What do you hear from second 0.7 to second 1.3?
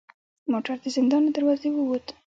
د زندان